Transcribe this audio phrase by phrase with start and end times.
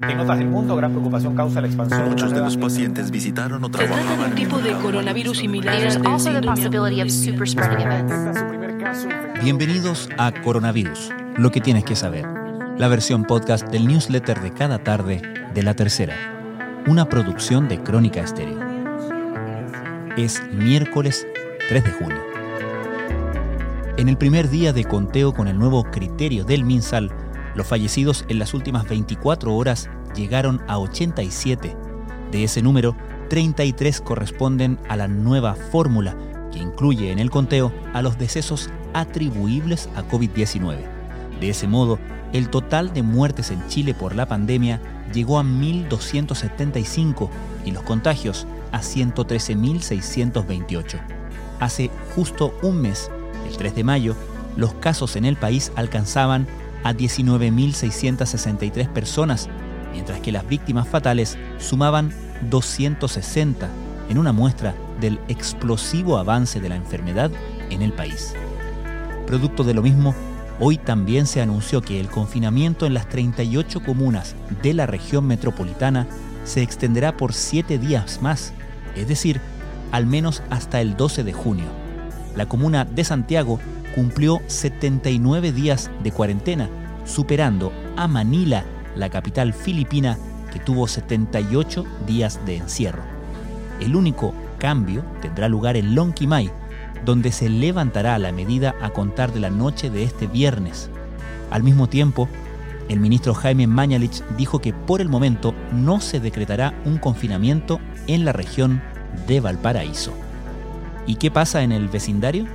[0.00, 2.08] En otras del mundo, gran preocupación causa la expansión.
[2.08, 5.76] Muchos de los pacientes visitaron o Se trata de un tipo de coronavirus similar
[8.76, 9.44] caso infectado.
[9.44, 12.26] Bienvenidos a Coronavirus, lo que tienes que saber,
[12.76, 15.22] la versión podcast del newsletter de cada tarde
[15.54, 16.16] de La Tercera,
[16.88, 18.58] una producción de Crónica Estéreo.
[20.16, 21.24] Es miércoles
[21.68, 22.20] 3 de junio.
[23.96, 27.12] En el primer día de conteo con el nuevo criterio del MinSal,
[27.54, 31.76] los fallecidos en las últimas 24 horas llegaron a 87.
[32.30, 32.96] De ese número,
[33.28, 36.16] 33 corresponden a la nueva fórmula
[36.52, 40.76] que incluye en el conteo a los decesos atribuibles a COVID-19.
[41.40, 41.98] De ese modo,
[42.32, 44.80] el total de muertes en Chile por la pandemia
[45.12, 47.30] llegó a 1.275
[47.64, 51.00] y los contagios a 113.628.
[51.60, 53.10] Hace justo un mes,
[53.48, 54.16] el 3 de mayo,
[54.56, 56.46] los casos en el país alcanzaban
[56.84, 59.48] a 19.663 personas,
[59.92, 62.12] mientras que las víctimas fatales sumaban
[62.50, 63.68] 260
[64.08, 67.30] en una muestra del explosivo avance de la enfermedad
[67.70, 68.34] en el país.
[69.26, 70.14] Producto de lo mismo,
[70.60, 76.06] hoy también se anunció que el confinamiento en las 38 comunas de la región metropolitana
[76.44, 78.52] se extenderá por siete días más,
[78.94, 79.40] es decir,
[79.90, 81.83] al menos hasta el 12 de junio.
[82.36, 83.60] La comuna de Santiago
[83.94, 86.68] cumplió 79 días de cuarentena,
[87.04, 88.64] superando a Manila,
[88.96, 90.18] la capital filipina,
[90.52, 93.02] que tuvo 78 días de encierro.
[93.80, 96.50] El único cambio tendrá lugar en Lonquimay,
[97.04, 100.90] donde se levantará la medida a contar de la noche de este viernes.
[101.50, 102.28] Al mismo tiempo,
[102.88, 108.24] el ministro Jaime Mañalich dijo que por el momento no se decretará un confinamiento en
[108.24, 108.82] la región
[109.26, 110.23] de Valparaíso.
[111.06, 112.46] ¿Y qué pasa en el vecindario?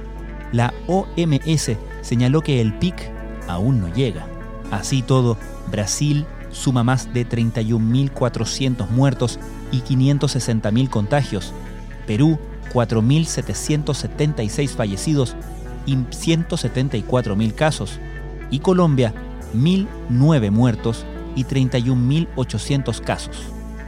[0.51, 3.11] La OMS señaló que el pic
[3.47, 4.25] aún no llega.
[4.71, 5.37] Así todo,
[5.71, 9.39] Brasil suma más de 31.400 muertos
[9.71, 11.53] y 560.000 contagios.
[12.07, 12.39] Perú,
[12.73, 15.35] 4.776 fallecidos
[15.85, 17.99] y 174.000 casos.
[18.49, 19.13] Y Colombia,
[19.55, 21.05] 1.009 muertos
[21.35, 23.37] y 31.800 casos.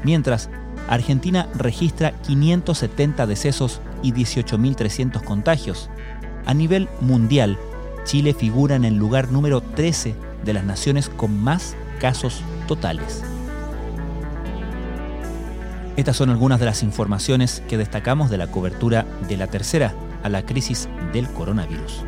[0.03, 0.49] Mientras,
[0.87, 5.89] Argentina registra 570 decesos y 18.300 contagios.
[6.45, 7.57] A nivel mundial,
[8.03, 13.23] Chile figura en el lugar número 13 de las naciones con más casos totales.
[15.97, 19.93] Estas son algunas de las informaciones que destacamos de la cobertura de la tercera
[20.23, 22.03] a la crisis del coronavirus.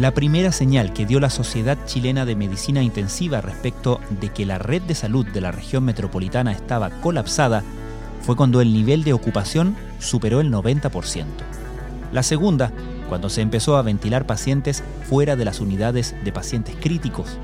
[0.00, 4.56] La primera señal que dio la Sociedad Chilena de Medicina Intensiva respecto de que la
[4.56, 7.62] red de salud de la región metropolitana estaba colapsada
[8.22, 11.26] fue cuando el nivel de ocupación superó el 90%.
[12.12, 12.72] La segunda,
[13.10, 17.36] cuando se empezó a ventilar pacientes fuera de las unidades de pacientes críticos.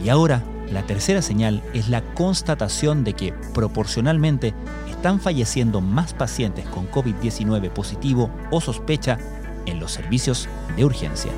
[0.00, 4.54] Y ahora, la tercera señal es la constatación de que proporcionalmente
[4.88, 9.18] están falleciendo más pacientes con COVID-19 positivo o sospecha
[9.66, 11.32] en los servicios de urgencia.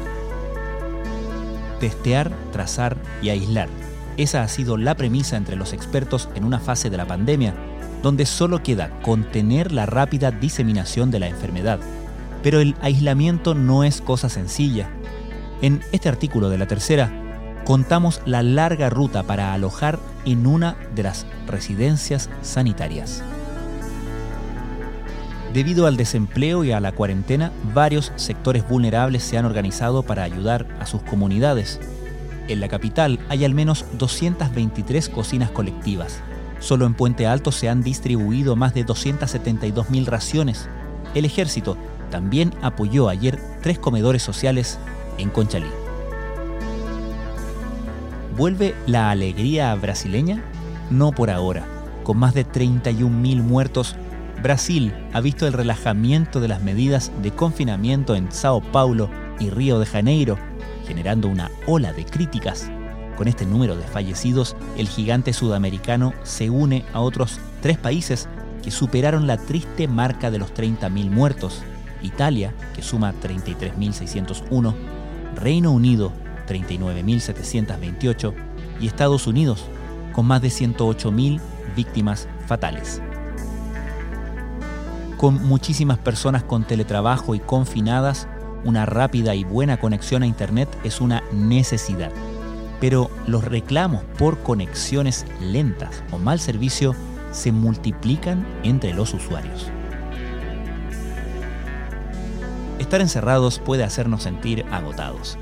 [1.83, 3.69] Testear, trazar y aislar.
[4.17, 7.55] Esa ha sido la premisa entre los expertos en una fase de la pandemia,
[8.05, 11.81] donde solo queda contener la rápida diseminación de la enfermedad.
[12.41, 14.91] Pero el aislamiento no es cosa sencilla.
[15.61, 17.11] En este artículo de la tercera,
[17.65, 23.25] contamos la larga ruta para alojar en una de las residencias sanitarias.
[25.53, 30.67] Debido al desempleo y a la cuarentena, varios sectores vulnerables se han organizado para ayudar
[30.81, 31.79] a sus comunidades.
[32.49, 36.21] En la capital hay al menos 223 cocinas colectivas.
[36.59, 40.69] Solo en Puente Alto se han distribuido más de 272.000 raciones.
[41.15, 41.77] El ejército
[42.11, 44.79] también apoyó ayer tres comedores sociales
[45.19, 45.67] en Conchalí.
[48.39, 50.43] ¿Vuelve la alegría brasileña?
[50.91, 51.67] No por ahora.
[52.05, 53.97] Con más de 31.000 muertos,
[54.43, 59.09] Brasil ha visto el relajamiento de las medidas de confinamiento en Sao Paulo
[59.39, 60.37] y Río de Janeiro,
[60.87, 62.69] generando una ola de críticas.
[63.17, 68.29] Con este número de fallecidos, el gigante sudamericano se une a otros tres países
[68.65, 71.63] que superaron la triste marca de los 30.000 muertos.
[72.03, 74.75] Italia, que suma 33.601,
[75.37, 76.13] Reino Unido,
[76.49, 78.35] 39.728
[78.81, 79.67] y Estados Unidos,
[80.13, 81.41] con más de 108.000
[81.77, 83.01] víctimas fatales.
[85.23, 88.27] Con muchísimas personas con teletrabajo y confinadas,
[88.65, 92.11] una rápida y buena conexión a Internet es una necesidad.
[92.81, 96.97] Pero los reclamos por conexiones lentas o mal servicio
[97.31, 99.71] se multiplican entre los usuarios.
[102.81, 105.39] Estar encerrados puede hacernos sentir agotados,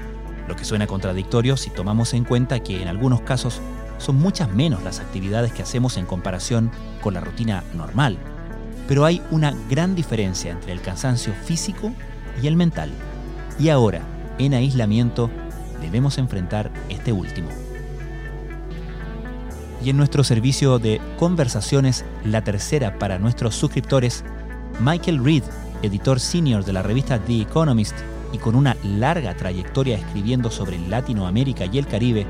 [0.46, 3.62] lo que suena contradictorio si tomamos en cuenta que en algunos casos
[3.96, 8.18] son muchas menos las actividades que hacemos en comparación con la rutina normal.
[8.90, 11.92] Pero hay una gran diferencia entre el cansancio físico
[12.42, 12.90] y el mental.
[13.56, 14.00] Y ahora,
[14.37, 15.31] en aislamiento,
[15.81, 17.50] debemos enfrentar este último.
[19.81, 24.25] Y en nuestro servicio de conversaciones, la tercera para nuestros suscriptores,
[24.81, 25.44] Michael Reed,
[25.82, 27.94] editor senior de la revista The Economist
[28.32, 32.26] y con una larga trayectoria escribiendo sobre Latinoamérica y el Caribe,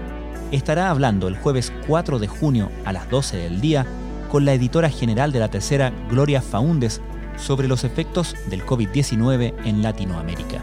[0.53, 3.87] estará hablando el jueves 4 de junio a las 12 del día
[4.31, 7.01] con la editora general de la tercera, Gloria Faundes,
[7.37, 10.61] sobre los efectos del COVID-19 en Latinoamérica.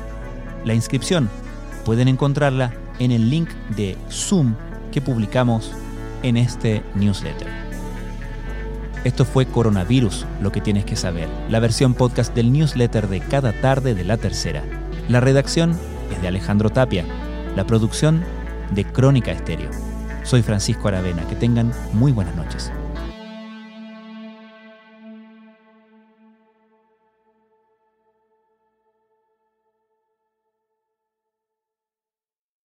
[0.64, 1.30] La inscripción
[1.84, 4.56] pueden encontrarla en el link de Zoom
[4.92, 5.72] que publicamos
[6.24, 7.48] en este newsletter.
[9.04, 13.54] Esto fue Coronavirus, lo que tienes que saber, la versión podcast del newsletter de cada
[13.54, 14.64] tarde de la tercera.
[15.10, 15.78] La redacción
[16.12, 17.06] es de Alejandro Tapia,
[17.56, 18.24] la producción
[18.72, 19.72] de Crónica Estéreo.
[20.24, 22.72] Soy Francisco Aravena, que tengan muy buenas noches.